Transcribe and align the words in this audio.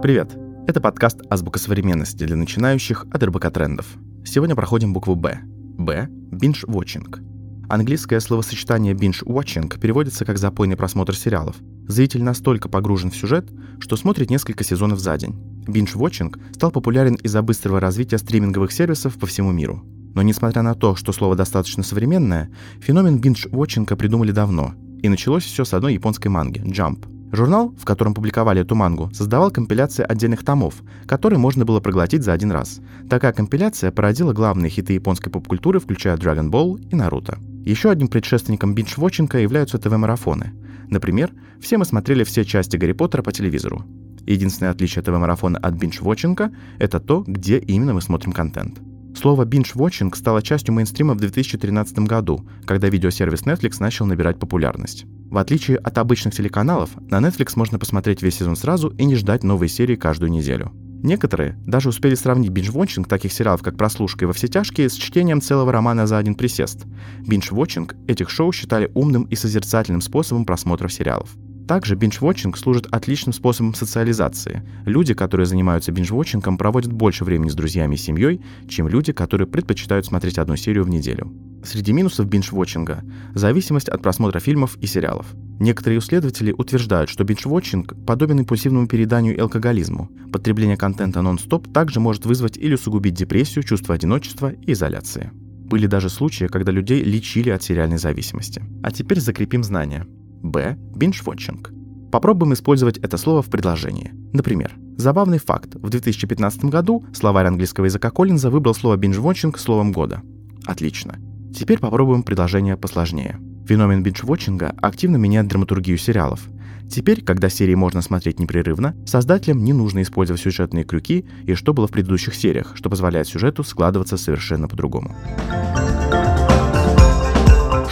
Привет! 0.00 0.38
Это 0.68 0.80
подкаст 0.80 1.22
«Азбука 1.28 1.58
современности» 1.58 2.22
для 2.22 2.36
начинающих 2.36 3.04
от 3.10 3.20
РБК 3.20 3.50
трендов. 3.50 3.96
Сегодня 4.24 4.54
проходим 4.54 4.92
букву 4.92 5.16
«Б». 5.16 5.40
«Б»— 5.42 6.06
binge-watching. 6.30 7.66
Английское 7.68 8.20
словосочетание 8.20 8.94
binge-watching 8.94 9.76
переводится 9.80 10.24
как 10.24 10.38
«запойный 10.38 10.76
просмотр 10.76 11.16
сериалов». 11.16 11.56
Зритель 11.88 12.22
настолько 12.22 12.68
погружен 12.68 13.10
в 13.10 13.16
сюжет, 13.16 13.50
что 13.80 13.96
смотрит 13.96 14.30
несколько 14.30 14.62
сезонов 14.62 15.00
за 15.00 15.16
день. 15.16 15.34
Binge-watching 15.66 16.54
стал 16.54 16.70
популярен 16.70 17.16
из-за 17.16 17.42
быстрого 17.42 17.80
развития 17.80 18.18
стриминговых 18.18 18.70
сервисов 18.70 19.18
по 19.18 19.26
всему 19.26 19.50
миру. 19.50 19.82
Но 20.14 20.22
несмотря 20.22 20.62
на 20.62 20.76
то, 20.76 20.94
что 20.94 21.12
слово 21.12 21.34
достаточно 21.34 21.82
современное, 21.82 22.52
феномен 22.80 23.18
binge-watching 23.18 23.96
придумали 23.96 24.30
давно. 24.30 24.74
И 25.02 25.08
началось 25.08 25.42
все 25.42 25.64
с 25.64 25.74
одной 25.74 25.94
японской 25.94 26.28
манги— 26.28 26.60
Jump— 26.64 27.04
Журнал, 27.30 27.74
в 27.78 27.84
котором 27.84 28.14
публиковали 28.14 28.62
эту 28.62 28.74
мангу, 28.74 29.10
создавал 29.12 29.50
компиляции 29.50 30.04
отдельных 30.08 30.44
томов, 30.44 30.82
которые 31.06 31.38
можно 31.38 31.64
было 31.64 31.80
проглотить 31.80 32.22
за 32.22 32.32
один 32.32 32.50
раз. 32.50 32.80
Такая 33.10 33.32
компиляция 33.32 33.92
породила 33.92 34.32
главные 34.32 34.70
хиты 34.70 34.94
японской 34.94 35.30
поп-культуры, 35.30 35.78
включая 35.78 36.16
Dragon 36.16 36.50
Ball 36.50 36.80
и 36.90 36.96
Наруто. 36.96 37.38
Еще 37.64 37.90
одним 37.90 38.08
предшественником 38.08 38.74
биндж-вотчинга 38.74 39.42
являются 39.42 39.78
ТВ-марафоны. 39.78 40.52
Например, 40.88 41.30
все 41.60 41.76
мы 41.76 41.84
смотрели 41.84 42.24
все 42.24 42.44
части 42.44 42.78
Гарри 42.78 42.92
Поттера 42.92 43.22
по 43.22 43.30
телевизору. 43.30 43.84
Единственное 44.26 44.72
отличие 44.72 45.02
ТВ-марафона 45.02 45.58
от 45.58 45.74
биндж-вотчинга— 45.74 46.50
это 46.78 46.98
то, 46.98 47.24
где 47.26 47.58
именно 47.58 47.92
мы 47.92 48.00
смотрим 48.00 48.32
контент. 48.32 48.78
Слово 49.14 49.44
binge-watching 49.44 50.14
стало 50.14 50.42
частью 50.42 50.74
мейнстрима 50.74 51.14
в 51.14 51.18
2013 51.18 51.98
году, 52.00 52.46
когда 52.64 52.88
видеосервис 52.88 53.42
Netflix 53.42 53.76
начал 53.80 54.06
набирать 54.06 54.38
популярность. 54.38 55.06
В 55.30 55.36
отличие 55.36 55.76
от 55.76 55.98
обычных 55.98 56.34
телеканалов, 56.34 56.90
на 57.10 57.18
Netflix 57.18 57.52
можно 57.54 57.78
посмотреть 57.78 58.22
весь 58.22 58.36
сезон 58.36 58.56
сразу 58.56 58.88
и 58.88 59.04
не 59.04 59.14
ждать 59.14 59.44
новые 59.44 59.68
серии 59.68 59.94
каждую 59.94 60.30
неделю. 60.30 60.72
Некоторые 61.02 61.56
даже 61.66 61.90
успели 61.90 62.14
сравнить 62.14 62.50
binge-watching 62.50 63.06
таких 63.06 63.32
сериалов, 63.32 63.62
как 63.62 63.76
«Прослушка» 63.76 64.24
и 64.24 64.26
«Во 64.26 64.32
все 64.32 64.48
тяжкие» 64.48 64.88
с 64.88 64.94
чтением 64.94 65.40
целого 65.40 65.70
романа 65.70 66.06
за 66.06 66.18
один 66.18 66.34
присест. 66.34 66.86
Binge-watching 67.20 68.06
этих 68.08 68.30
шоу 68.30 68.52
считали 68.52 68.90
умным 68.94 69.24
и 69.24 69.36
созерцательным 69.36 70.00
способом 70.00 70.44
просмотра 70.44 70.88
сериалов. 70.88 71.36
Также 71.68 71.94
binge-watching 71.94 72.56
служит 72.56 72.86
отличным 72.86 73.34
способом 73.34 73.74
социализации. 73.74 74.62
Люди, 74.86 75.12
которые 75.12 75.46
занимаются 75.46 75.92
binge-watching, 75.92 76.56
проводят 76.56 76.92
больше 76.92 77.24
времени 77.24 77.50
с 77.50 77.54
друзьями 77.54 77.94
и 77.94 77.98
семьей, 77.98 78.40
чем 78.66 78.88
люди, 78.88 79.12
которые 79.12 79.46
предпочитают 79.46 80.06
смотреть 80.06 80.38
одну 80.38 80.56
серию 80.56 80.84
в 80.84 80.88
неделю. 80.88 81.30
Среди 81.64 81.92
минусов 81.92 82.26
binge-watching– 82.26 83.02
зависимость 83.34 83.88
от 83.88 84.02
просмотра 84.02 84.40
фильмов 84.40 84.76
и 84.80 84.86
сериалов. 84.86 85.26
Некоторые 85.58 85.98
исследователи 85.98 86.52
утверждают, 86.52 87.10
что 87.10 87.24
binge-watching 87.24 88.04
подобен 88.04 88.38
импульсивному 88.40 88.86
переданию 88.86 89.36
и 89.36 89.40
алкоголизму. 89.40 90.08
Потребление 90.32 90.76
контента 90.76 91.20
нон-стоп 91.20 91.72
также 91.72 91.98
может 91.98 92.26
вызвать 92.26 92.56
или 92.56 92.74
усугубить 92.74 93.14
депрессию, 93.14 93.64
чувство 93.64 93.94
одиночества 93.94 94.52
и 94.52 94.72
изоляции. 94.72 95.30
Были 95.34 95.86
даже 95.86 96.08
случаи, 96.08 96.46
когда 96.46 96.70
людей 96.70 97.02
лечили 97.02 97.50
от 97.50 97.62
сериальной 97.62 97.98
зависимости. 97.98 98.62
А 98.82 98.90
теперь 98.90 99.20
закрепим 99.20 99.64
знания. 99.64 100.06
Б. 100.42 100.78
Binge-watching. 100.94 102.10
Попробуем 102.10 102.54
использовать 102.54 102.98
это 102.98 103.16
слово 103.18 103.42
в 103.42 103.50
предложении. 103.50 104.12
Например, 104.32 104.72
забавный 104.96 105.38
факт. 105.38 105.74
В 105.74 105.90
2015 105.90 106.66
году 106.66 107.04
словарь 107.12 107.46
английского 107.46 107.86
языка 107.86 108.10
Коллинза 108.10 108.48
выбрал 108.48 108.74
слово 108.74 108.96
binge-watching 108.96 109.58
словом 109.58 109.92
года. 109.92 110.22
Отлично. 110.64 111.18
Теперь 111.54 111.78
попробуем 111.78 112.22
предложение 112.22 112.76
посложнее. 112.76 113.38
Феномен 113.66 114.02
binge-watching 114.02 114.74
активно 114.80 115.16
меняет 115.16 115.48
драматургию 115.48 115.98
сериалов. 115.98 116.48
Теперь, 116.90 117.22
когда 117.22 117.50
серии 117.50 117.74
можно 117.74 118.00
смотреть 118.00 118.40
непрерывно, 118.40 118.96
создателям 119.06 119.62
не 119.62 119.74
нужно 119.74 120.00
использовать 120.02 120.40
сюжетные 120.40 120.84
крюки 120.84 121.26
и 121.44 121.54
что 121.54 121.74
было 121.74 121.86
в 121.86 121.90
предыдущих 121.90 122.34
сериях, 122.34 122.72
что 122.76 122.88
позволяет 122.88 123.28
сюжету 123.28 123.62
складываться 123.62 124.16
совершенно 124.16 124.68
по-другому. 124.68 125.14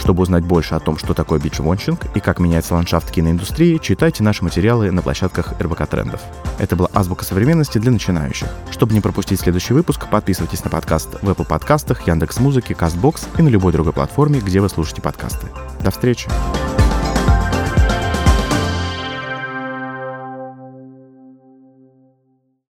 Чтобы 0.07 0.23
узнать 0.23 0.45
больше 0.45 0.73
о 0.73 0.79
том, 0.79 0.97
что 0.97 1.13
такое 1.13 1.37
бичвончинг 1.37 2.05
и 2.15 2.21
как 2.21 2.39
меняется 2.39 2.75
ландшафт 2.75 3.11
киноиндустрии, 3.11 3.77
читайте 3.77 4.23
наши 4.23 4.41
материалы 4.41 4.89
на 4.89 5.01
площадках 5.01 5.59
РБК 5.59 5.85
Трендов. 5.85 6.21
Это 6.59 6.77
была 6.77 6.87
азбука 6.93 7.25
современности 7.25 7.77
для 7.77 7.91
начинающих. 7.91 8.47
Чтобы 8.71 8.93
не 8.93 9.01
пропустить 9.01 9.41
следующий 9.41 9.73
выпуск, 9.73 10.07
подписывайтесь 10.09 10.63
на 10.63 10.69
подкаст 10.69 11.21
в 11.21 11.29
Apple 11.29 11.45
подкастах, 11.45 12.07
Яндекс.Музыке, 12.07 12.73
Castbox 12.73 13.25
и 13.37 13.41
на 13.41 13.49
любой 13.49 13.73
другой 13.73 13.91
платформе, 13.91 14.39
где 14.39 14.61
вы 14.61 14.69
слушаете 14.69 15.01
подкасты. 15.01 15.47
До 15.81 15.91
встречи! 15.91 16.29